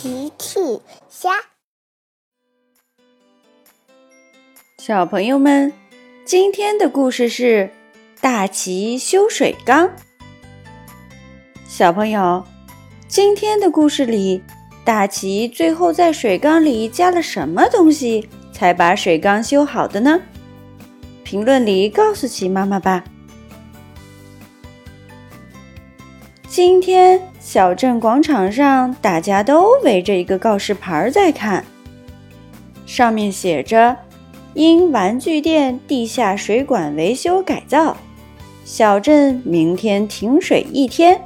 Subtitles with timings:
[0.00, 0.60] 奇趣
[1.10, 1.30] 虾，
[4.78, 5.72] 小朋友们，
[6.24, 7.68] 今天的故事是
[8.20, 9.90] 大奇修水缸。
[11.66, 12.44] 小朋友，
[13.08, 14.40] 今天的故事里，
[14.84, 20.20] 大奇最后在水缸里加了什么东西，才把水缸修好的呢？
[21.24, 23.02] 评论里告诉奇妈妈吧。
[26.46, 31.64] 今天小镇广场上，大家都围着一个告示牌在看，
[32.84, 33.96] 上面写着
[34.54, 37.96] ：“因玩具店地下水管维修改造，
[38.64, 41.20] 小镇明天停水一天。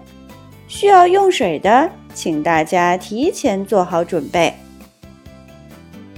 [0.69, 4.55] 需要用水的，请大家提前做好准备。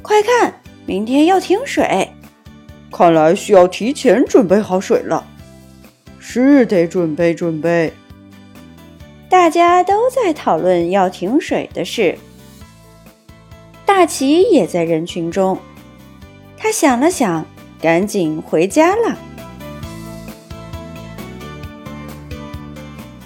[0.03, 0.55] 快看，
[0.85, 2.09] 明天要停水，
[2.93, 5.25] 看来需要提前准备好水了。
[6.19, 7.93] 是得准备准备。”
[9.35, 12.17] 大家都在讨论要停水的事。
[13.85, 15.59] 大奇也在人群中，
[16.57, 17.45] 他想了想，
[17.81, 19.19] 赶紧回家了。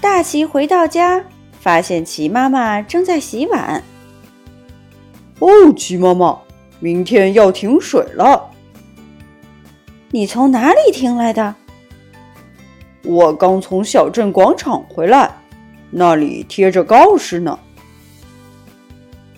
[0.00, 1.22] 大奇回到家，
[1.60, 3.84] 发现奇妈妈正在洗碗。
[5.40, 6.38] 哦，奇妈妈，
[6.80, 8.48] 明天要停水了。
[10.10, 11.54] 你从哪里听来的？
[13.04, 15.37] 我刚从小镇广场回来。
[15.90, 17.58] 那里贴着告示呢。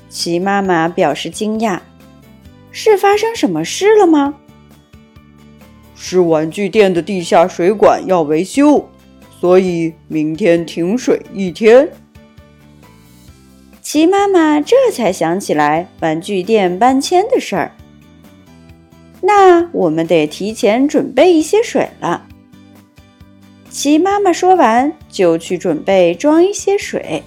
[0.08, 1.78] 齐妈妈表示惊讶
[2.72, 4.34] ：“是发生什么事了吗
[5.94, 8.88] ？”“是玩具店的地下水管要维修，
[9.40, 11.88] 所以明天停水一天。”
[13.82, 17.72] 齐妈妈这才想起来玩具店搬迁的事儿。
[19.20, 22.26] 那我们得提前准备一些水了。
[23.70, 27.22] 齐妈妈说完，就去准备装一些水。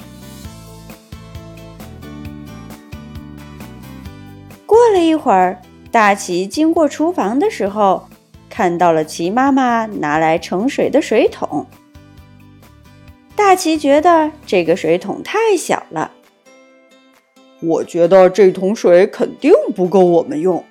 [4.66, 8.10] 过了一会儿，大齐经过厨房的时候，
[8.50, 11.66] 看到了齐妈妈拿来盛水的水桶。
[13.38, 16.12] 大齐觉得这个水桶太小了，
[17.62, 20.62] 我觉得这桶水肯定不够我们用。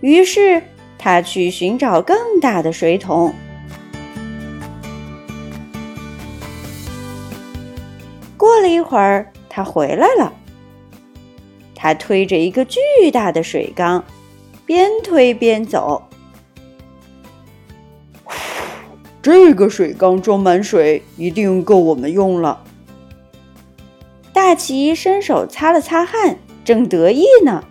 [0.00, 0.62] 于是
[0.96, 3.34] 他去寻找更大的水桶。
[8.38, 10.32] 过了一会儿，他回来了。
[11.74, 12.78] 他推着一个巨
[13.12, 14.04] 大的水缸，
[14.64, 16.04] 边推边走。
[19.20, 22.62] 这个水缸装满水，一定够我们用了。
[24.32, 27.64] 大奇伸手擦了擦汗，正得意呢，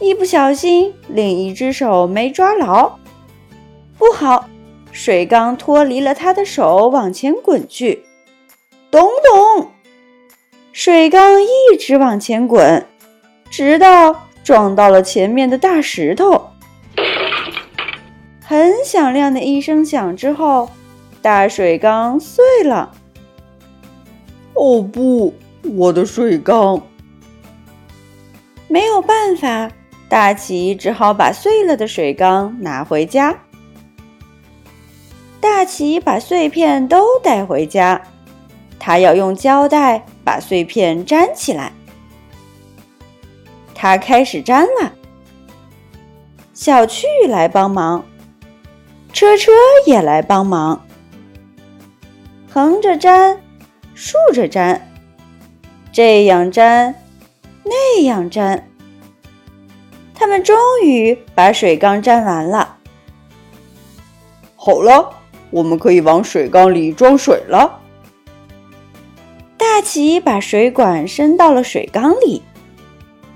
[0.00, 2.98] 一不小心，另一只手没抓牢，
[3.98, 4.48] 不好，
[4.90, 8.05] 水缸脱离了他的手，往前滚去。
[8.90, 9.70] 咚咚，
[10.72, 12.86] 水缸一直往前滚，
[13.50, 16.50] 直到撞到了前面的大石头。
[18.40, 20.70] 很响亮的一声响之后，
[21.20, 22.92] 大水缸碎了。
[24.54, 25.34] 哦不，
[25.74, 26.80] 我的水缸！
[28.68, 29.70] 没有办法，
[30.08, 33.36] 大奇只好把碎了的水缸拿回家。
[35.40, 38.00] 大奇把碎片都带回家。
[38.78, 41.72] 他要用胶带把碎片粘起来。
[43.74, 44.92] 他开始粘了。
[46.54, 48.04] 小趣来帮忙，
[49.12, 49.52] 车车
[49.86, 50.86] 也来帮忙。
[52.48, 53.38] 横着粘，
[53.94, 54.80] 竖着粘，
[55.92, 56.94] 这样粘，
[57.64, 58.66] 那样粘。
[60.14, 62.78] 他们终于把水缸粘完了。
[64.54, 65.10] 好了，
[65.50, 67.80] 我们可以往水缸里装水了。
[69.76, 72.40] 大奇把水管伸到了水缸里，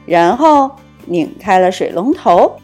[0.07, 0.71] 然后
[1.05, 2.57] 拧开了水龙头，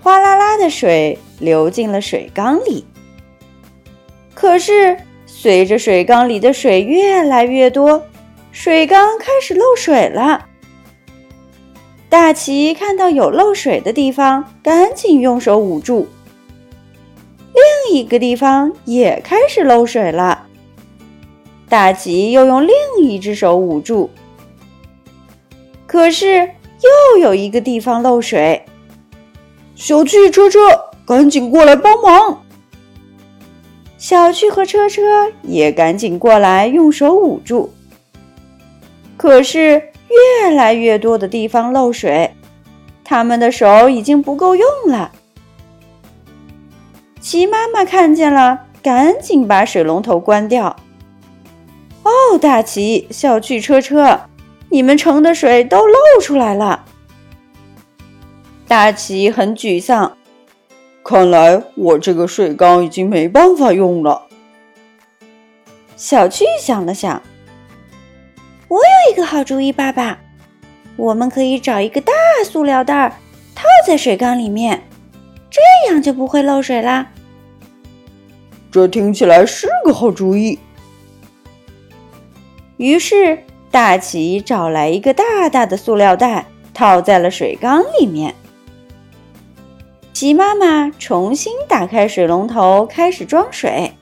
[0.00, 2.86] 哗啦啦的水流进了水缸里。
[4.32, 4.96] 可是，
[5.26, 8.02] 随着水缸里的水越来越多，
[8.52, 10.46] 水缸开始漏水了。
[12.08, 16.08] 大奇看到有漏水的地方，赶紧用手捂住。
[17.52, 20.46] 另一个地方也开始漏水了。
[21.72, 24.10] 大吉又用另一只手捂住，
[25.86, 26.50] 可是
[27.16, 28.62] 又有一个地方漏水。
[29.74, 30.58] 小趣、车车，
[31.06, 32.42] 赶紧过来帮忙！
[33.96, 37.72] 小趣和车车也赶紧过来，用手捂住。
[39.16, 39.82] 可是
[40.42, 42.34] 越来越多的地方漏水，
[43.02, 45.10] 他们的手已经不够用了。
[47.18, 50.76] 齐妈妈看见了，赶紧把水龙头关掉。
[52.02, 54.22] 哦，大奇，小趣车车，
[54.70, 56.84] 你们盛的水都漏出来了。
[58.66, 60.16] 大奇很沮丧，
[61.04, 64.22] 看来我这个水缸已经没办法用了。
[65.96, 67.22] 小趣想了想，
[68.66, 70.18] 我有一个好主意，爸爸，
[70.96, 72.12] 我们可以找一个大
[72.44, 73.20] 塑料袋
[73.54, 74.82] 套在水缸里面，
[75.50, 75.60] 这
[75.92, 77.06] 样就不会漏水啦。
[78.72, 80.58] 这听起来是个好主意。
[82.82, 83.38] 于是，
[83.70, 88.34] 大奇找来一个大大的塑料袋，套在了水缸里面。
[90.12, 93.92] 鸡妈妈重新打开水龙头，开始装水。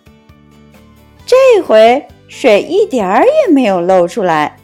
[1.27, 4.57] 这回水一点儿也没有漏出来。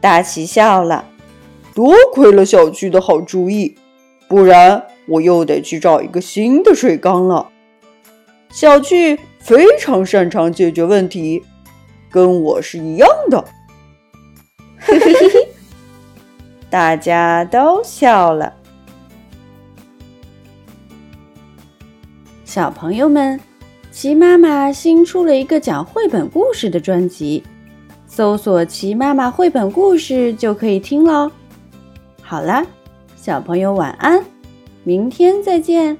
[0.00, 1.04] 大奇笑了，
[1.74, 3.76] 多亏了小趣的好主意，
[4.26, 7.50] 不然我又得去找一个新的水缸了。
[8.48, 11.42] 小趣非常擅长解决问题，
[12.10, 13.44] 跟我是一样的。
[14.78, 15.48] 嘿嘿嘿嘿，
[16.70, 18.52] 大家都笑了。
[22.44, 23.38] 小朋友们，
[23.90, 27.42] 齐妈妈新出了一个讲绘本故事的专辑，
[28.06, 31.30] 搜索“齐妈妈绘本故事”就可以听喽。
[32.22, 32.64] 好啦，
[33.16, 34.24] 小朋友晚安，
[34.82, 35.98] 明天再见。